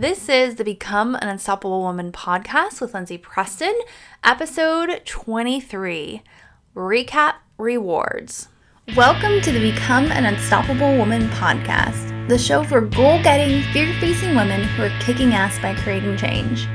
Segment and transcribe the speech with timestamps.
[0.00, 3.76] This is the Become an Unstoppable Woman podcast with Lindsay Preston,
[4.22, 6.22] episode 23
[6.76, 8.46] Recap Rewards.
[8.94, 14.36] Welcome to the Become an Unstoppable Woman podcast, the show for goal getting, fear facing
[14.36, 16.68] women who are kicking ass by creating change.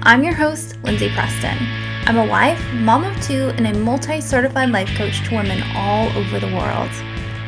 [0.00, 1.58] I'm your host, Lindsay Preston.
[2.06, 6.08] I'm a wife, mom of two, and a multi certified life coach to women all
[6.16, 6.88] over the world.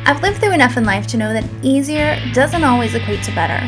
[0.05, 3.67] I've lived through enough in life to know that easier doesn't always equate to better.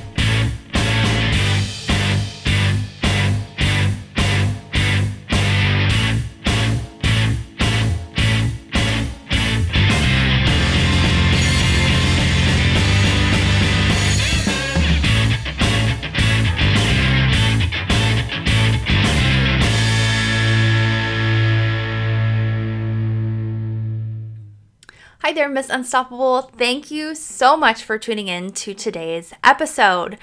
[25.31, 26.41] Hi there, Miss Unstoppable.
[26.41, 30.17] Thank you so much for tuning in to today's episode.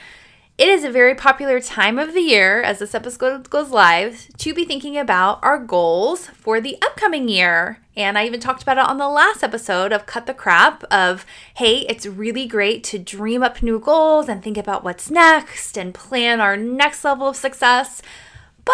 [0.59, 4.53] It is a very popular time of the year as this episode goes live to
[4.53, 7.81] be thinking about our goals for the upcoming year.
[7.97, 11.25] And I even talked about it on the last episode of Cut the Crap of,
[11.55, 15.95] hey, it's really great to dream up new goals and think about what's next and
[15.95, 18.03] plan our next level of success.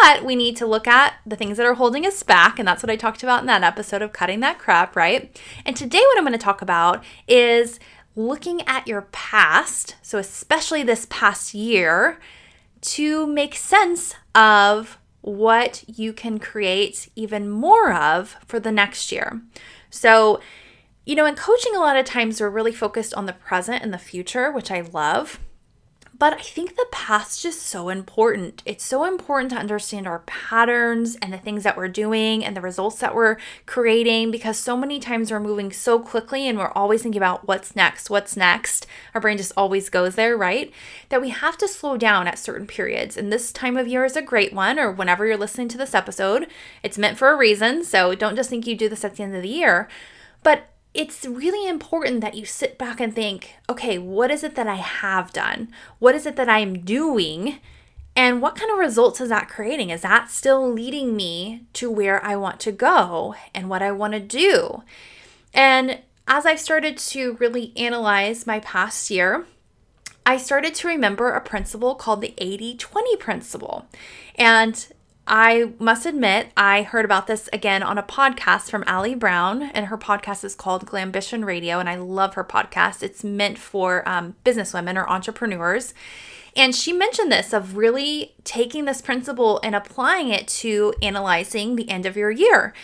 [0.02, 2.58] But we need to look at the things that are holding us back.
[2.58, 5.40] And that's what I talked about in that episode of cutting that crap, right?
[5.64, 7.78] And today, what I'm going to talk about is
[8.16, 12.18] looking at your past, so especially this past year,
[12.80, 19.42] to make sense of what you can create even more of for the next year.
[19.90, 20.40] So,
[21.06, 23.94] you know, in coaching, a lot of times we're really focused on the present and
[23.94, 25.38] the future, which I love.
[26.16, 28.62] But I think the past just so important.
[28.64, 32.60] It's so important to understand our patterns and the things that we're doing and the
[32.60, 37.02] results that we're creating because so many times we're moving so quickly and we're always
[37.02, 38.86] thinking about what's next, what's next.
[39.12, 40.72] Our brain just always goes there, right?
[41.08, 43.16] That we have to slow down at certain periods.
[43.16, 45.94] And this time of year is a great one, or whenever you're listening to this
[45.94, 46.46] episode,
[46.84, 47.82] it's meant for a reason.
[47.82, 49.88] So don't just think you do this at the end of the year.
[50.44, 54.68] But it's really important that you sit back and think, okay, what is it that
[54.68, 55.68] I have done?
[55.98, 57.58] What is it that I'm doing?
[58.16, 59.90] And what kind of results is that creating?
[59.90, 64.12] Is that still leading me to where I want to go and what I want
[64.12, 64.84] to do?
[65.52, 69.46] And as I started to really analyze my past year,
[70.24, 73.86] I started to remember a principle called the 80 20 principle.
[74.36, 74.86] And
[75.26, 79.86] I must admit, I heard about this again on a podcast from Ali Brown, and
[79.86, 83.02] her podcast is called Glambition Radio, and I love her podcast.
[83.02, 85.94] It's meant for um, businesswomen or entrepreneurs.
[86.56, 91.88] And she mentioned this of really taking this principle and applying it to analyzing the
[91.88, 92.74] end of your year.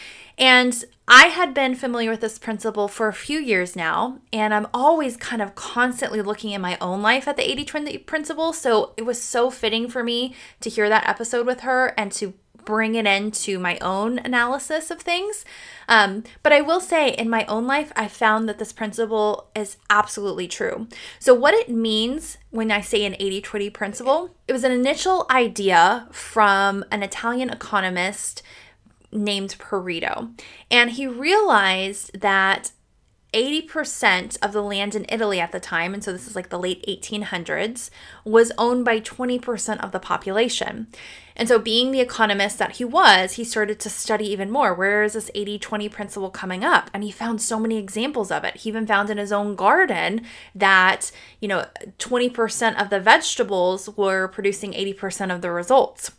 [0.41, 4.69] And I had been familiar with this principle for a few years now, and I'm
[4.73, 8.55] always kind of constantly looking in my own life at the 80 20 principle.
[8.55, 12.33] So it was so fitting for me to hear that episode with her and to
[12.65, 15.45] bring it into my own analysis of things.
[15.89, 19.77] Um, but I will say, in my own life, I found that this principle is
[19.91, 20.87] absolutely true.
[21.19, 25.27] So, what it means when I say an 80 20 principle, it was an initial
[25.31, 28.43] idea from an Italian economist
[29.12, 30.31] named Pareto.
[30.71, 32.72] And he realized that
[33.32, 36.59] 80% of the land in Italy at the time, and so this is like the
[36.59, 37.91] late 1800s,
[38.25, 40.88] was owned by 20% of the population.
[41.37, 44.75] And so, being the economist that he was, he started to study even more.
[44.75, 46.91] Where is this 80 20 principle coming up?
[46.92, 48.56] And he found so many examples of it.
[48.56, 50.22] He even found in his own garden
[50.54, 51.66] that, you know,
[51.98, 56.10] 20% of the vegetables were producing 80% of the results.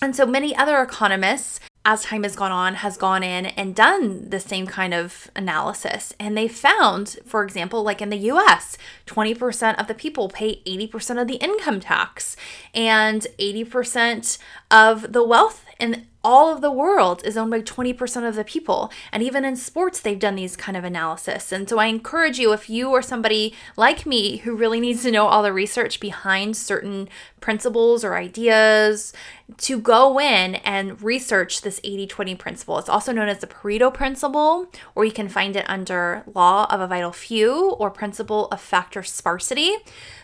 [0.00, 4.30] And so many other economists as time has gone on, has gone in and done
[4.30, 6.14] the same kind of analysis.
[6.18, 11.20] And they found, for example, like in the US, 20% of the people pay 80%
[11.20, 12.36] of the income tax,
[12.74, 14.38] and 80%
[14.70, 18.90] of the wealth in all of the world is owned by 20% of the people.
[19.12, 21.52] And even in sports, they've done these kind of analysis.
[21.52, 25.10] And so I encourage you, if you are somebody like me who really needs to
[25.10, 27.08] know all the research behind certain
[27.40, 29.12] principles or ideas,
[29.58, 32.78] to go in and research this 80 20 principle.
[32.78, 36.80] It's also known as the Pareto principle, or you can find it under law of
[36.80, 39.76] a vital few or principle of factor sparsity.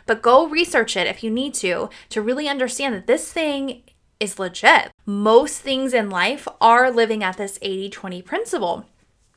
[0.06, 3.82] But go research it if you need to, to really understand that this thing
[4.20, 4.92] is legit.
[5.06, 8.86] Most things in life are living at this 80 20 principle.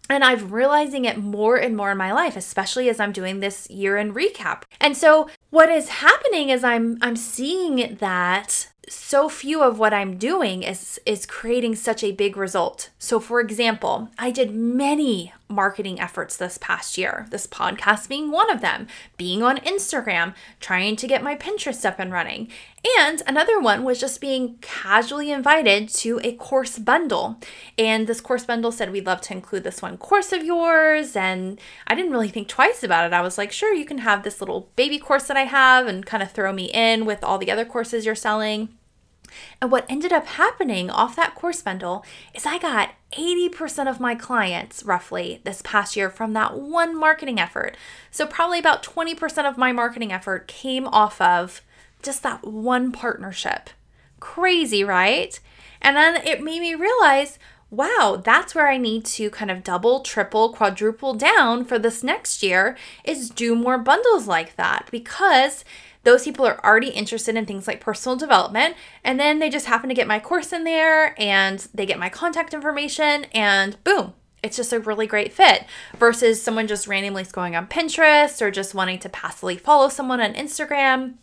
[0.09, 3.69] And I'm realizing it more and more in my life, especially as I'm doing this
[3.69, 4.63] year in recap.
[4.81, 10.17] And so, what is happening is I'm I'm seeing that so few of what I'm
[10.17, 12.89] doing is is creating such a big result.
[12.97, 17.27] So for example, I did many marketing efforts this past year.
[17.29, 21.99] This podcast being one of them, being on Instagram, trying to get my Pinterest up
[21.99, 22.49] and running.
[22.99, 27.39] And another one was just being casually invited to a course bundle.
[27.77, 31.59] And this course bundle said we'd love to include this one course of yours and
[31.87, 33.13] I didn't really think twice about it.
[33.13, 36.05] I was like, "Sure, you can have this little baby course that I have and
[36.05, 38.69] kind of throw me in with all the other courses you're selling."
[39.61, 44.15] And what ended up happening off that course bundle is I got 80% of my
[44.15, 47.77] clients roughly this past year from that one marketing effort.
[48.11, 51.61] So, probably about 20% of my marketing effort came off of
[52.01, 53.69] just that one partnership.
[54.19, 55.39] Crazy, right?
[55.81, 57.39] And then it made me realize
[57.73, 62.43] wow, that's where I need to kind of double, triple, quadruple down for this next
[62.43, 65.65] year is do more bundles like that because
[66.03, 68.75] those people are already interested in things like personal development.
[69.03, 72.09] And then they just happen to get my course in there and they get my
[72.09, 75.65] contact information, and boom, it's just a really great fit
[75.97, 80.33] versus someone just randomly going on Pinterest or just wanting to passively follow someone on
[80.33, 81.15] Instagram.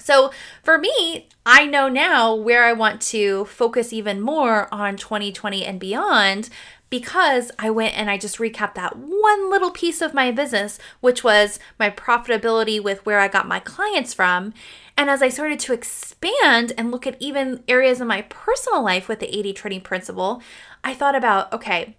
[0.00, 0.30] So
[0.62, 5.80] for me, I know now where I want to focus even more on 2020 and
[5.80, 6.50] beyond
[6.90, 11.22] because I went and I just recapped that one little piece of my business, which
[11.22, 14.54] was my profitability with where I got my clients from.
[14.96, 19.08] And as I started to expand and look at even areas in my personal life
[19.08, 20.42] with the 80 20 principle,
[20.82, 21.96] I thought about okay,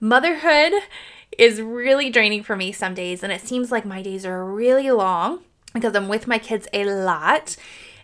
[0.00, 0.72] motherhood
[1.38, 3.22] is really draining for me some days.
[3.22, 5.40] And it seems like my days are really long
[5.76, 7.56] because I'm with my kids a lot.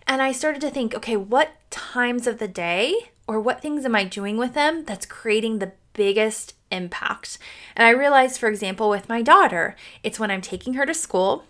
[0.07, 2.95] And I started to think, okay, what times of the day
[3.27, 7.39] or what things am I doing with them that's creating the biggest impact.
[7.77, 11.45] And I realized, for example, with my daughter, it's when I'm taking her to school,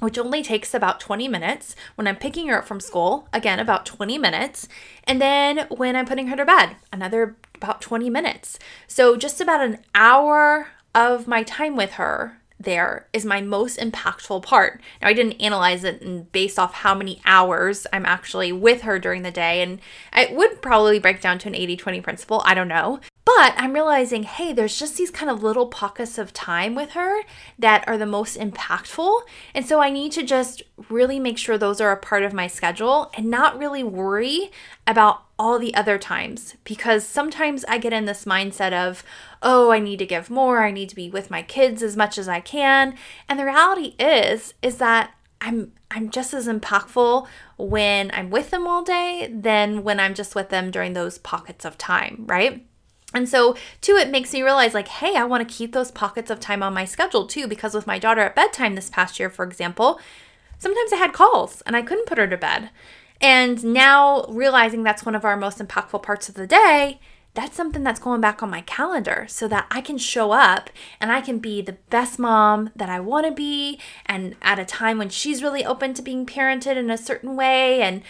[0.00, 1.76] which only takes about 20 minutes.
[1.94, 4.68] When I'm picking her up from school, again, about 20 minutes.
[5.04, 8.58] And then when I'm putting her to bed, another about 20 minutes.
[8.88, 14.42] So just about an hour of my time with her there is my most impactful
[14.42, 14.80] part.
[15.00, 18.98] Now, I didn't analyze it and based off how many hours I'm actually with her
[18.98, 19.80] during the day, and
[20.14, 22.42] it would probably break down to an 80 20 principle.
[22.44, 23.00] I don't know.
[23.24, 27.22] But I'm realizing, hey, there's just these kind of little pockets of time with her
[27.56, 29.22] that are the most impactful.
[29.54, 32.48] And so I need to just really make sure those are a part of my
[32.48, 34.50] schedule and not really worry
[34.88, 39.04] about all the other times because sometimes I get in this mindset of,
[39.40, 42.18] oh, I need to give more, I need to be with my kids as much
[42.18, 42.96] as I can.
[43.28, 47.26] And the reality is is that I'm I'm just as impactful
[47.56, 51.64] when I'm with them all day than when I'm just with them during those pockets
[51.64, 52.64] of time, right?
[53.14, 56.30] And so, too, it makes me realize like, hey, I want to keep those pockets
[56.30, 59.28] of time on my schedule too, because with my daughter at bedtime this past year,
[59.28, 60.00] for example,
[60.58, 62.70] sometimes I had calls and I couldn't put her to bed.
[63.20, 67.00] And now realizing that's one of our most impactful parts of the day,
[67.34, 70.68] that's something that's going back on my calendar so that I can show up
[71.00, 74.66] and I can be the best mom that I want to be and at a
[74.66, 78.02] time when she's really open to being parented in a certain way and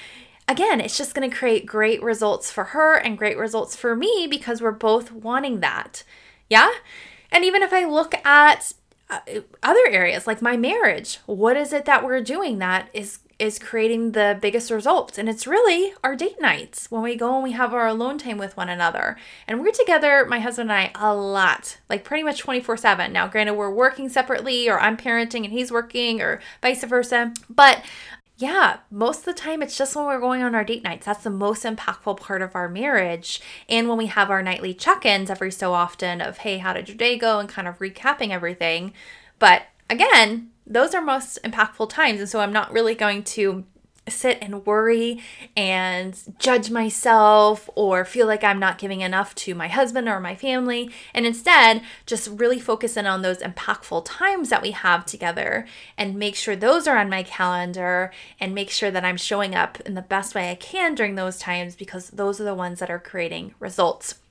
[0.49, 4.27] again, it's just going to create great results for her and great results for me
[4.29, 6.05] because we're both wanting that.
[6.49, 6.71] Yeah?
[7.31, 8.73] And even if I look at
[9.09, 9.21] uh,
[9.63, 14.13] other areas like my marriage, what is it that we're doing that is is creating
[14.13, 15.19] the biggest results.
[15.19, 18.39] And it's really our date nights when we go and we have our alone time
[18.39, 19.17] with one another.
[19.49, 23.13] And we're together, my husband and I, a lot, like pretty much 24 7.
[23.13, 27.33] Now, granted, we're working separately, or I'm parenting and he's working, or vice versa.
[27.51, 27.85] But
[28.39, 31.07] yeah, most of the time it's just when we're going on our date nights.
[31.07, 33.41] That's the most impactful part of our marriage.
[33.69, 36.89] And when we have our nightly check ins every so often of, hey, how did
[36.89, 37.39] your day go?
[37.39, 38.95] And kind of recapping everything.
[39.39, 42.21] But again, those are most impactful times.
[42.21, 43.65] And so I'm not really going to
[44.09, 45.21] sit and worry
[45.57, 50.35] and judge myself or feel like I'm not giving enough to my husband or my
[50.35, 50.91] family.
[51.15, 55.67] And instead, just really focus in on those impactful times that we have together
[55.97, 59.81] and make sure those are on my calendar and make sure that I'm showing up
[59.83, 62.91] in the best way I can during those times because those are the ones that
[62.91, 64.22] are creating results.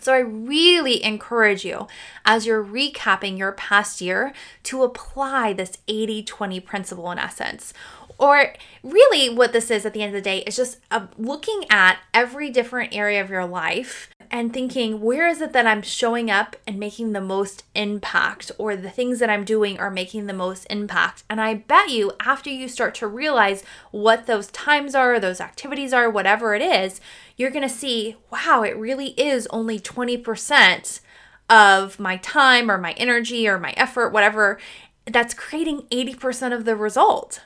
[0.00, 1.86] So, I really encourage you
[2.24, 4.32] as you're recapping your past year
[4.64, 7.72] to apply this 80 20 principle in essence.
[8.18, 11.64] Or, really, what this is at the end of the day is just uh, looking
[11.70, 16.30] at every different area of your life and thinking, where is it that I'm showing
[16.30, 20.32] up and making the most impact, or the things that I'm doing are making the
[20.32, 21.22] most impact?
[21.30, 25.92] And I bet you, after you start to realize what those times are, those activities
[25.92, 27.00] are, whatever it is,
[27.38, 31.00] you're gonna see, wow, it really is only 20%
[31.48, 34.58] of my time or my energy or my effort, whatever,
[35.06, 37.40] that's creating 80% of the result.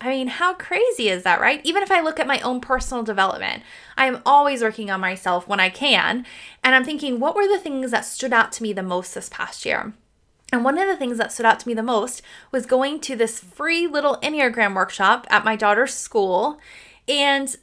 [0.00, 1.60] I mean, how crazy is that, right?
[1.64, 3.64] Even if I look at my own personal development,
[3.96, 6.24] I am always working on myself when I can.
[6.62, 9.28] And I'm thinking, what were the things that stood out to me the most this
[9.28, 9.92] past year?
[10.52, 13.16] And one of the things that stood out to me the most was going to
[13.16, 16.58] this free little Enneagram workshop at my daughter's school.
[17.08, 17.54] And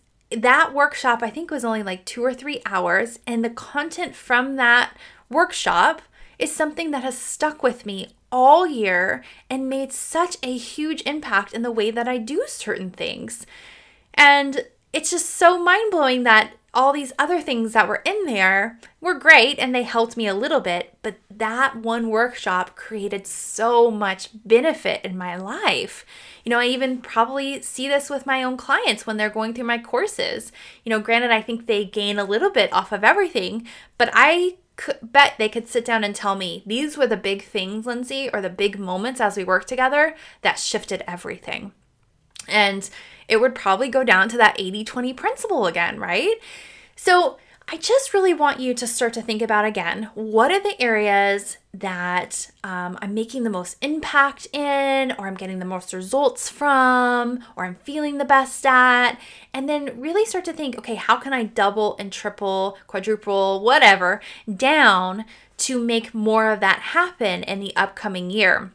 [0.42, 3.20] that workshop, I think, was only like two or three hours.
[3.26, 4.96] And the content from that
[5.30, 6.02] workshop
[6.38, 11.54] is something that has stuck with me all year and made such a huge impact
[11.54, 13.46] in the way that I do certain things.
[14.14, 18.78] And it's just so mind blowing that all these other things that were in there
[19.00, 23.90] were great and they helped me a little bit, but that one workshop created so
[23.90, 26.06] much benefit in my life.
[26.44, 29.64] You know, I even probably see this with my own clients when they're going through
[29.64, 30.52] my courses.
[30.84, 33.66] You know, granted, I think they gain a little bit off of everything,
[33.98, 37.44] but I could bet they could sit down and tell me these were the big
[37.44, 41.72] things, Lindsay, or the big moments as we worked together that shifted everything.
[42.48, 42.90] And
[43.28, 46.36] it would probably go down to that 80 20 principle again, right?
[46.96, 47.38] So
[47.68, 51.58] I just really want you to start to think about again what are the areas
[51.74, 57.44] that um, I'm making the most impact in, or I'm getting the most results from,
[57.56, 59.20] or I'm feeling the best at.
[59.52, 64.22] And then really start to think okay, how can I double and triple, quadruple, whatever
[64.54, 65.26] down
[65.58, 68.72] to make more of that happen in the upcoming year?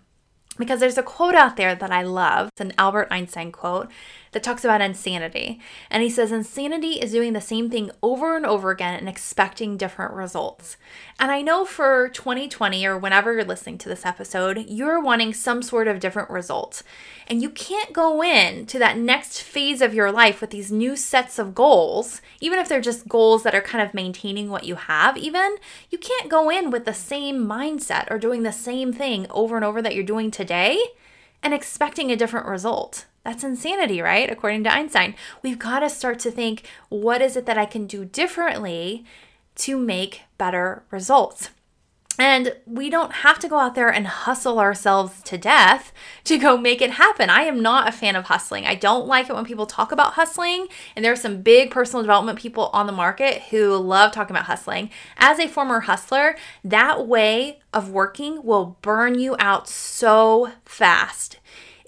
[0.59, 2.49] Because there's a quote out there that I love.
[2.49, 3.91] It's an Albert Einstein quote
[4.33, 5.61] that talks about insanity.
[5.91, 9.77] And he says insanity is doing the same thing over and over again and expecting
[9.77, 10.77] different results.
[11.19, 15.63] And I know for 2020 or whenever you're listening to this episode, you're wanting some
[15.63, 16.83] sort of different result.
[17.27, 20.97] And you can't go in to that next phase of your life with these new
[20.97, 24.77] sets of goals, even if they're just goals that are kind of maintaining what you
[24.77, 25.57] have, even.
[25.91, 29.65] You can't go in with the same mindset or doing the same thing over and
[29.65, 30.79] over that you're doing today
[31.43, 33.07] and expecting a different result.
[33.25, 34.31] That's insanity, right?
[34.31, 35.15] According to Einstein.
[35.43, 39.05] We've got to start to think what is it that I can do differently
[39.57, 41.51] to make better results?
[42.19, 45.91] And we don't have to go out there and hustle ourselves to death
[46.25, 47.31] to go make it happen.
[47.31, 48.67] I am not a fan of hustling.
[48.67, 50.67] I don't like it when people talk about hustling.
[50.95, 54.47] And there are some big personal development people on the market who love talking about
[54.47, 54.91] hustling.
[55.17, 61.39] As a former hustler, that way of working will burn you out so fast.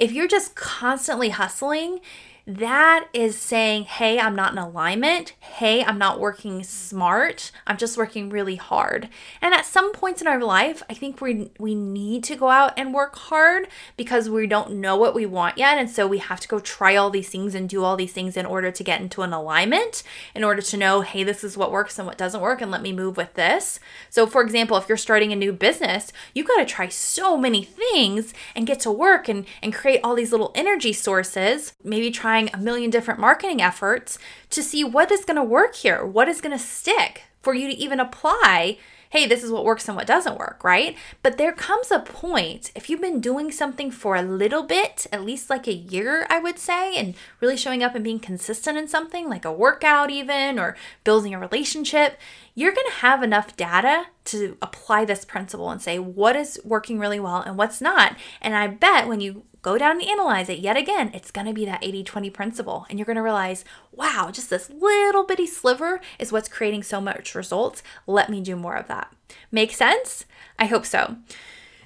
[0.03, 2.01] If you're just constantly hustling,
[2.47, 5.35] that is saying, hey, I'm not in alignment.
[5.39, 7.53] Hey, I'm not working smart.
[7.67, 9.09] I'm just working really hard.
[9.41, 12.73] And at some points in our life, I think we we need to go out
[12.77, 15.79] and work hard because we don't know what we want yet.
[15.79, 18.37] And so we have to go try all these things and do all these things
[18.37, 20.03] in order to get into an alignment,
[20.35, 22.83] in order to know, hey, this is what works and what doesn't work, and let
[22.83, 23.79] me move with this.
[24.11, 27.63] So, for example, if you're starting a new business, you've got to try so many
[27.63, 31.75] things and get to work and, and create all these little energy sources.
[31.85, 35.75] Maybe try trying a million different marketing efforts to see what is going to work
[35.75, 38.79] here, what is going to stick for you to even apply
[39.11, 40.97] hey, this is what works and what doesn't work, right?
[41.23, 45.23] But there comes a point, if you've been doing something for a little bit, at
[45.23, 48.89] least like a year, I would say, and really showing up and being consistent in
[48.89, 52.19] something, like a workout even, or building a relationship,
[52.55, 56.99] you're going to have enough data to apply this principle and say what is working
[56.99, 58.17] really well and what's not.
[58.41, 61.53] And I bet when you go down and analyze it yet again, it's going to
[61.53, 62.87] be that 80 20 principle.
[62.91, 67.01] And you're going to realize, wow, just this little bitty sliver is what's creating so
[67.01, 67.83] much results.
[68.07, 69.13] Let me do more of that.
[69.51, 70.27] Make sense?
[70.59, 71.17] I hope so.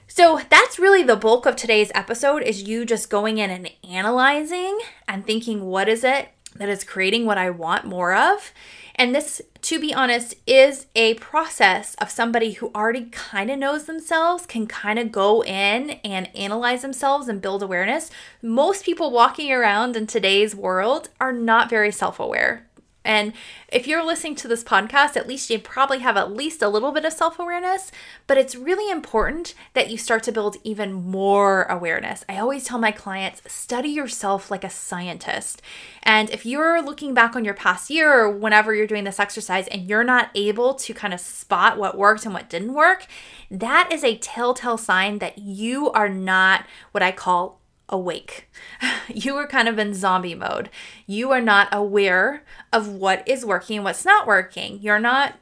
[0.09, 4.79] So that's really the bulk of today's episode is you just going in and analyzing
[5.07, 8.53] and thinking what is it that is creating what I want more of
[8.99, 13.85] and this, to be honest, is a process of somebody who already kind of knows
[13.85, 18.11] themselves, can kind of go in and analyze themselves and build awareness.
[18.41, 22.66] Most people walking around in today's world are not very self aware.
[23.07, 23.33] And
[23.69, 26.93] if you're listening to this podcast, at least you probably have at least a little
[26.93, 27.93] bit of self awareness,
[28.27, 32.25] but it's really important that you start to build even more awareness.
[32.29, 35.63] I always tell my clients study yourself like a scientist.
[36.03, 39.69] And if you're looking back on your past year or whenever you're doing this exercise
[39.69, 43.07] and you're not able to kind of spot what worked and what didn't work,
[43.51, 48.51] that is a telltale sign that you are not what I call awake.
[49.09, 50.69] You are kind of in zombie mode.
[51.07, 54.81] You are not aware of what is working and what's not working.
[54.83, 55.35] You're not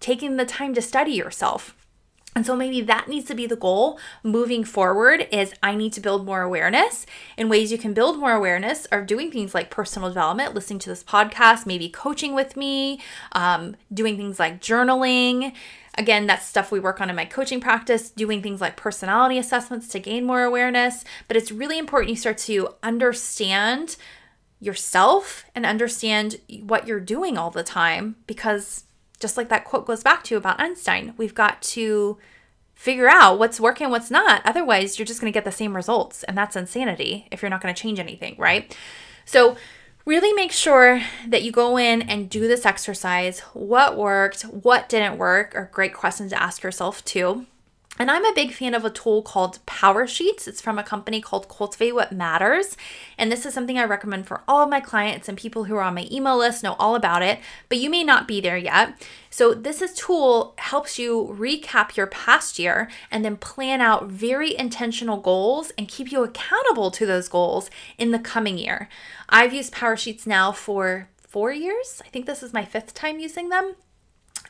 [0.00, 1.76] taking the time to study yourself.
[2.36, 6.02] And so maybe that needs to be the goal moving forward is I need to
[6.02, 7.06] build more awareness.
[7.38, 10.90] And ways you can build more awareness are doing things like personal development, listening to
[10.90, 13.00] this podcast, maybe coaching with me,
[13.32, 15.54] um, doing things like journaling.
[15.98, 19.88] Again, that's stuff we work on in my coaching practice, doing things like personality assessments
[19.88, 21.04] to gain more awareness.
[21.28, 23.96] But it's really important you start to understand
[24.60, 28.84] yourself and understand what you're doing all the time because
[29.18, 32.18] just like that quote goes back to about Einstein, we've got to
[32.74, 34.42] figure out what's working, what's not.
[34.44, 36.22] Otherwise, you're just going to get the same results.
[36.24, 38.76] And that's insanity if you're not going to change anything, right?
[39.24, 39.56] So,
[40.06, 43.40] really make sure that you go in and do this exercise.
[43.52, 47.46] What worked, what didn't work are great questions to ask yourself too.
[47.98, 50.46] And I'm a big fan of a tool called Power Sheets.
[50.46, 52.76] It's from a company called Cultivate What Matters.
[53.16, 55.82] And this is something I recommend for all of my clients and people who are
[55.82, 57.38] on my email list know all about it,
[57.70, 58.94] but you may not be there yet.
[59.30, 64.56] So this is tool helps you recap your past year and then plan out very
[64.56, 68.90] intentional goals and keep you accountable to those goals in the coming year.
[69.28, 72.02] I've used Power Sheets now for 4 years.
[72.04, 73.74] I think this is my 5th time using them.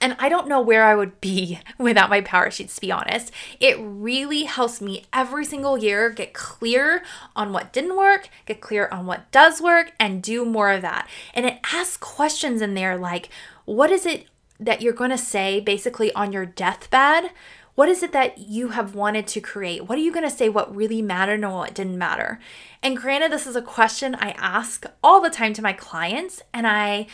[0.06, 3.32] And I don't know where I would be without my power sheets, to be honest.
[3.58, 7.02] It really helps me every single year get clear
[7.34, 11.08] on what didn't work, get clear on what does work, and do more of that.
[11.34, 13.30] And it asks questions in there like,
[13.64, 14.26] what is it
[14.60, 17.32] that you're going to say basically on your deathbed?
[17.74, 19.88] What is it that you have wanted to create?
[19.88, 22.38] What are you going to say what really mattered and what didn't matter?
[22.80, 26.64] And granted, this is a question I ask all the time to my clients, and
[26.64, 27.08] I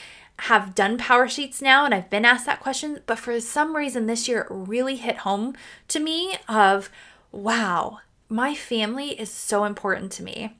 [0.47, 4.07] have done power sheets now and I've been asked that question, but for some reason
[4.07, 5.55] this year it really hit home
[5.89, 6.91] to me of
[7.31, 10.57] wow, my family is so important to me.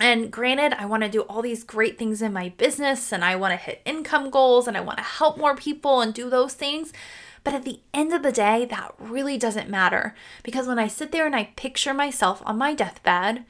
[0.00, 3.36] And granted, I want to do all these great things in my business and I
[3.36, 6.54] want to hit income goals and I want to help more people and do those
[6.54, 6.92] things.
[7.44, 11.12] But at the end of the day, that really doesn't matter because when I sit
[11.12, 13.44] there and I picture myself on my deathbed,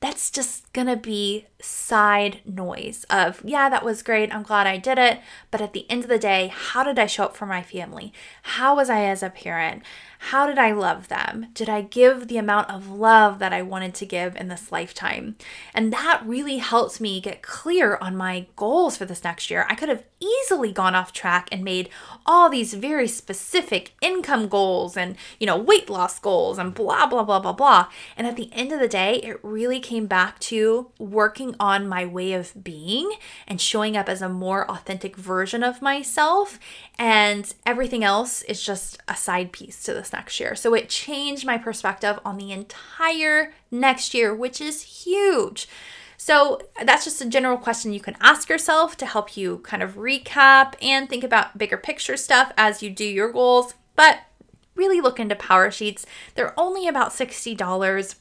[0.00, 4.34] that's just gonna be side noise of, yeah, that was great.
[4.34, 5.20] I'm glad I did it.
[5.50, 8.12] But at the end of the day, how did I show up for my family?
[8.42, 9.82] How was I as a parent?
[10.24, 11.46] How did I love them?
[11.54, 15.36] Did I give the amount of love that I wanted to give in this lifetime?
[15.72, 19.64] And that really helped me get clear on my goals for this next year.
[19.70, 21.88] I could have easily gone off track and made
[22.26, 27.24] all these very specific income goals and, you know, weight loss goals and blah, blah,
[27.24, 27.86] blah, blah, blah.
[28.14, 32.06] And at the end of the day, it really came back to working on my
[32.06, 33.10] way of being
[33.46, 36.58] and showing up as a more authentic version of myself.
[36.98, 40.54] And everything else is just a side piece to this next year.
[40.54, 45.68] So it changed my perspective on the entire next year, which is huge.
[46.16, 49.94] So that's just a general question you can ask yourself to help you kind of
[49.94, 53.72] recap and think about bigger picture stuff as you do your goals.
[53.96, 54.18] But
[54.74, 56.06] really look into Power Sheets.
[56.34, 58.14] They're only about $60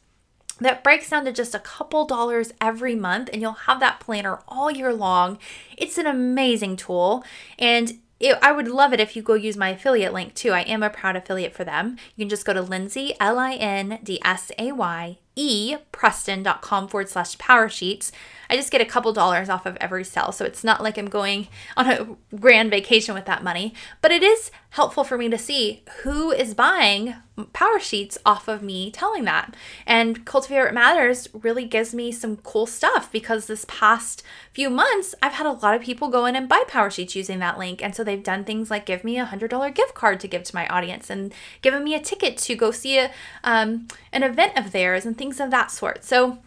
[0.60, 4.40] that breaks down to just a couple dollars every month and you'll have that planner
[4.48, 5.38] all year long.
[5.78, 7.24] It's an amazing tool
[7.58, 10.52] and it, I would love it if you go use my affiliate link too.
[10.52, 11.98] I am a proud affiliate for them.
[12.16, 16.88] You can just go to Lindsay, L I N D S A Y E, Preston.com
[16.88, 18.12] forward slash power sheets.
[18.50, 20.32] I just get a couple dollars off of every sell.
[20.32, 24.24] So it's not like I'm going on a grand vacation with that money, but it
[24.24, 27.16] is helpful for me to see who is buying
[27.54, 29.56] power sheets off of me telling that.
[29.86, 35.34] And Cultivate Matters really gives me some cool stuff because this past few months, I've
[35.34, 37.84] had a lot of people go in and buy power sheets using that link.
[37.84, 40.56] And so they've done things like give me a $100 gift card to give to
[40.56, 43.12] my audience and given me a ticket to go see a,
[43.44, 46.04] um, an event of theirs and things of that sort.
[46.04, 46.40] So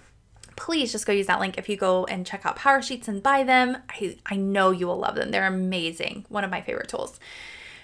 [0.56, 3.22] please just go use that link if you go and check out Power Sheets and
[3.22, 3.78] buy them.
[3.88, 5.30] I, I know you will love them.
[5.30, 6.26] They're amazing.
[6.28, 7.20] One of my favorite tools.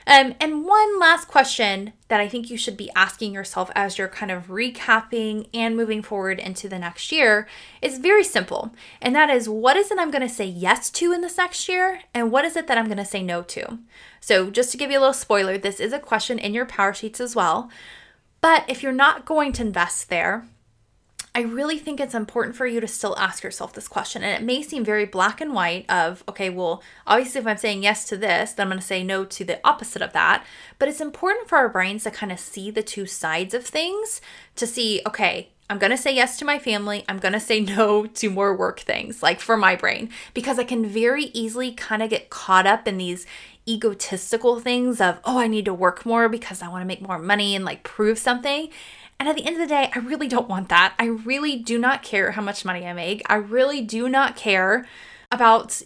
[0.06, 4.08] Um, and one last question that I think you should be asking yourself as you're
[4.08, 7.46] kind of recapping and moving forward into the next year
[7.82, 8.74] is very simple.
[9.02, 11.68] And that is what is it I'm going to say yes to in this next
[11.68, 12.00] year?
[12.14, 13.78] And what is it that I'm going to say no to?
[14.20, 16.94] So, just to give you a little spoiler, this is a question in your Power
[16.94, 17.70] Sheets as well.
[18.40, 20.46] But if you're not going to invest there,
[21.38, 24.24] I really think it's important for you to still ask yourself this question.
[24.24, 27.84] And it may seem very black and white of, okay, well, obviously if I'm saying
[27.84, 30.44] yes to this, then I'm going to say no to the opposite of that.
[30.80, 34.20] But it's important for our brains to kind of see the two sides of things
[34.56, 37.04] to see, okay, I'm going to say yes to my family.
[37.08, 40.64] I'm going to say no to more work things, like for my brain, because I
[40.64, 43.26] can very easily kind of get caught up in these
[43.68, 47.18] egotistical things of, oh, I need to work more because I want to make more
[47.20, 48.70] money and like prove something.
[49.20, 50.94] And at the end of the day, I really don't want that.
[50.98, 53.22] I really do not care how much money I make.
[53.26, 54.86] I really do not care
[55.32, 55.82] about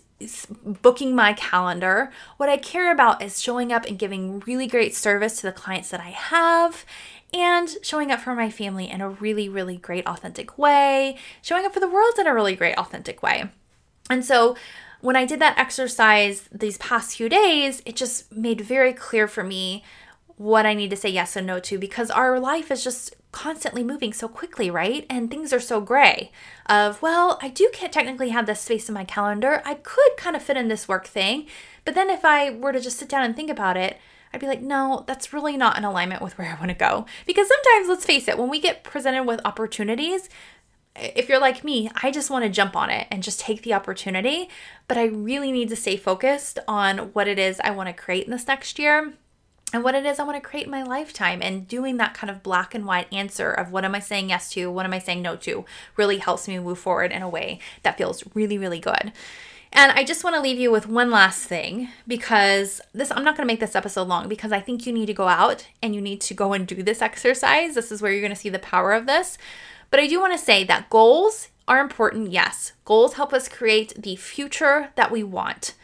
[0.65, 2.13] booking my calendar.
[2.37, 5.89] What I care about is showing up and giving really great service to the clients
[5.91, 6.85] that I have
[7.33, 11.73] and showing up for my family in a really, really great, authentic way, showing up
[11.73, 13.51] for the world in a really great, authentic way.
[14.11, 14.57] And so
[15.01, 19.43] when I did that exercise these past few days, it just made very clear for
[19.43, 19.83] me
[20.37, 23.83] what I need to say yes and no to because our life is just constantly
[23.83, 25.07] moving so quickly, right?
[25.09, 26.31] And things are so gray
[26.67, 29.63] of, well, I do can't technically have this space in my calendar.
[29.65, 31.47] I could kind of fit in this work thing.
[31.85, 33.99] But then if I were to just sit down and think about it,
[34.33, 37.07] I'd be like, no, that's really not in alignment with where I want to go.
[37.27, 40.29] Because sometimes, let's face it, when we get presented with opportunities,
[40.95, 43.75] if you're like me, I just want to jump on it and just take the
[43.75, 44.49] opportunity.
[44.89, 48.25] But I really need to stay focused on what it is I want to create
[48.25, 49.15] in this next year
[49.73, 51.41] and what it is I want to create in my lifetime.
[51.43, 54.51] And doing that kind of black and white answer of what am I saying yes
[54.51, 55.65] to, what am I saying no to,
[55.97, 59.13] really helps me move forward in a way that feels really, really good.
[59.75, 63.37] And I just want to leave you with one last thing because this I'm not
[63.37, 65.95] going to make this episode long because I think you need to go out and
[65.95, 67.75] you need to go and do this exercise.
[67.75, 69.39] This is where you're going to see the power of this.
[69.91, 72.73] But I do want to say that goals are important, yes.
[72.85, 75.75] Goals help us create the future that we want.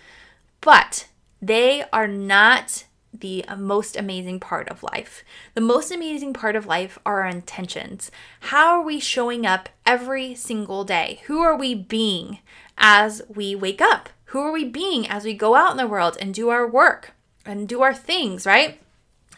[0.60, 1.08] But
[1.40, 5.24] they are not the uh, most amazing part of life.
[5.54, 8.10] The most amazing part of life are our intentions.
[8.40, 11.20] How are we showing up every single day?
[11.26, 12.38] Who are we being
[12.76, 14.10] as we wake up?
[14.26, 17.12] Who are we being as we go out in the world and do our work
[17.46, 18.80] and do our things, right?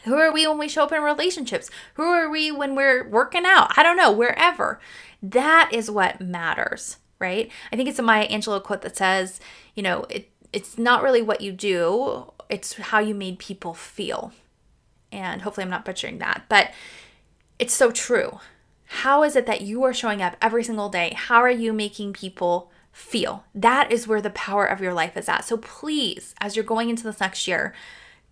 [0.04, 1.70] Who are we when we show up in relationships?
[1.94, 3.76] Who are we when we're working out?
[3.76, 4.80] I don't know, wherever.
[5.22, 7.50] That is what matters, right?
[7.70, 9.40] I think it's a Maya Angelou quote that says,
[9.74, 14.32] you know, it, it's not really what you do it's how you made people feel.
[15.12, 16.70] And hopefully, I'm not butchering that, but
[17.58, 18.40] it's so true.
[18.86, 21.14] How is it that you are showing up every single day?
[21.16, 23.44] How are you making people feel?
[23.54, 25.44] That is where the power of your life is at.
[25.44, 27.72] So please, as you're going into this next year,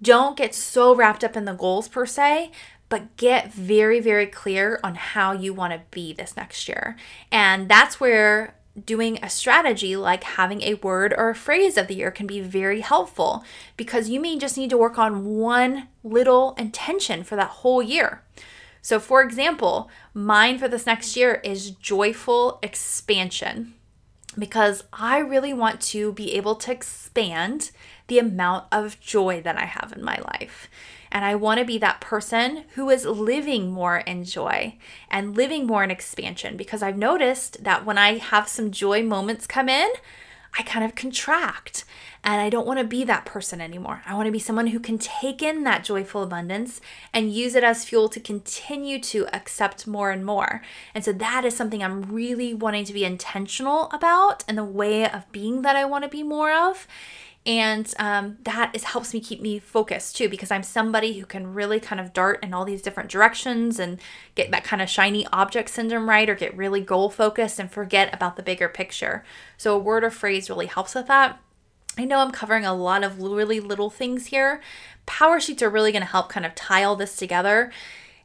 [0.03, 2.51] don't get so wrapped up in the goals per se,
[2.89, 6.97] but get very, very clear on how you want to be this next year.
[7.31, 11.95] And that's where doing a strategy like having a word or a phrase of the
[11.95, 13.45] year can be very helpful
[13.77, 18.23] because you may just need to work on one little intention for that whole year.
[18.81, 23.75] So, for example, mine for this next year is joyful expansion
[24.39, 27.71] because I really want to be able to expand
[28.07, 30.69] the amount of joy that I have in my life.
[31.11, 34.77] And I want to be that person who is living more in joy
[35.11, 39.47] and living more in expansion because I've noticed that when I have some joy moments
[39.47, 39.89] come in,
[40.59, 41.85] I kind of contract.
[42.25, 44.03] And I don't want to be that person anymore.
[44.05, 46.81] I want to be someone who can take in that joyful abundance
[47.15, 50.63] and use it as fuel to continue to accept more and more.
[50.95, 55.09] And so that is something I'm really wanting to be intentional about and the way
[55.09, 56.89] of being that I want to be more of
[57.49, 61.55] and um, that is helps me keep me focused too because i'm somebody who can
[61.55, 63.99] really kind of dart in all these different directions and
[64.35, 68.13] get that kind of shiny object syndrome right or get really goal focused and forget
[68.15, 69.25] about the bigger picture
[69.57, 71.41] so a word or phrase really helps with that
[71.97, 74.61] I know I'm covering a lot of really little things here.
[75.05, 77.73] Power sheets are really going to help kind of tie all this together.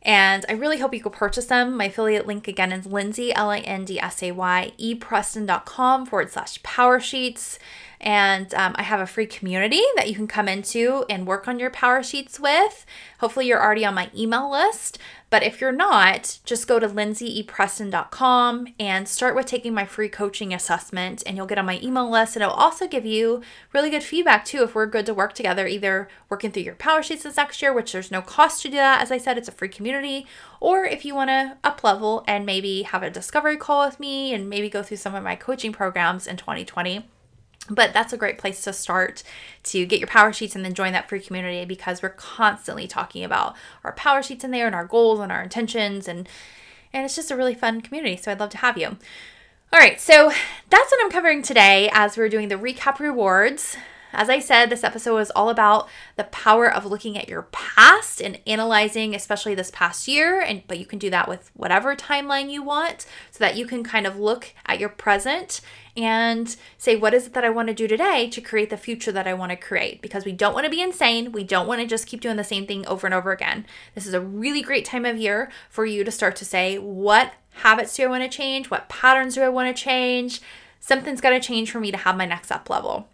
[0.04, 1.78] And I really hope you go purchase them.
[1.78, 6.30] My affiliate link again is Lindsay, L I N D S A Y, epreston.com forward
[6.30, 7.58] slash power sheets.
[8.02, 11.58] And um, I have a free community that you can come into and work on
[11.58, 12.86] your power sheets with.
[13.20, 15.00] Hopefully, you're already on my email list.
[15.34, 20.54] But if you're not, just go to lindsay.epreston.com and start with taking my free coaching
[20.54, 22.36] assessment, and you'll get on my email list.
[22.36, 23.42] And it'll also give you
[23.74, 27.02] really good feedback too if we're good to work together, either working through your power
[27.02, 29.02] sheets this next year, which there's no cost to do that.
[29.02, 30.28] As I said, it's a free community,
[30.60, 34.36] or if you want to up level and maybe have a discovery call with me
[34.36, 37.10] and maybe go through some of my coaching programs in 2020.
[37.70, 39.24] But that's a great place to start
[39.64, 43.24] to get your power sheets and then join that free community because we're constantly talking
[43.24, 46.28] about our power sheets in there and our goals and our intentions and
[46.92, 48.18] and it's just a really fun community.
[48.18, 48.98] So I'd love to have you.
[49.74, 50.32] All right, so
[50.70, 53.76] that's what I'm covering today as we're doing the recap rewards.
[54.14, 58.22] As I said, this episode is all about the power of looking at your past
[58.22, 60.40] and analyzing, especially this past year.
[60.40, 63.84] And but you can do that with whatever timeline you want, so that you can
[63.84, 65.62] kind of look at your present
[65.98, 69.12] and say, what is it that I want to do today to create the future
[69.12, 70.02] that I want to create?
[70.02, 71.32] Because we don't want to be insane.
[71.32, 73.66] We don't want to just keep doing the same thing over and over again.
[73.94, 77.34] This is a really great time of year for you to start to say, what
[77.58, 78.72] habits do I want to change?
[78.72, 80.42] What patterns do I want to change?
[80.80, 83.08] Something's got to change for me to have my next up level.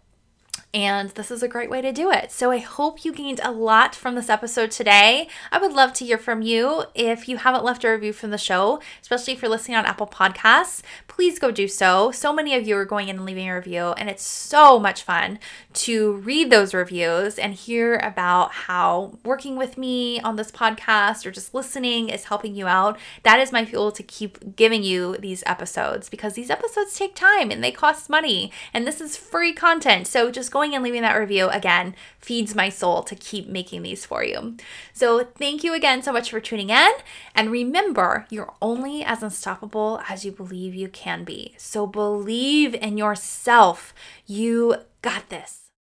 [0.72, 2.30] And this is a great way to do it.
[2.30, 5.28] So I hope you gained a lot from this episode today.
[5.50, 6.84] I would love to hear from you.
[6.94, 10.06] If you haven't left a review from the show, especially if you're listening on Apple
[10.06, 12.12] Podcasts, please go do so.
[12.12, 15.02] So many of you are going in and leaving a review, and it's so much
[15.02, 15.40] fun
[15.72, 21.32] to read those reviews and hear about how working with me on this podcast or
[21.32, 22.96] just listening is helping you out.
[23.24, 27.50] That is my fuel to keep giving you these episodes because these episodes take time
[27.50, 30.06] and they cost money, and this is free content.
[30.06, 33.82] So just go going and leaving that review again feeds my soul to keep making
[33.82, 34.56] these for you.
[34.92, 36.90] So, thank you again so much for tuning in.
[37.34, 41.54] And remember, you're only as unstoppable as you believe you can be.
[41.56, 43.94] So, believe in yourself.
[44.26, 45.60] You got this.